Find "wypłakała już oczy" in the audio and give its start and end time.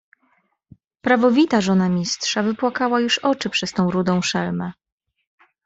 2.43-3.49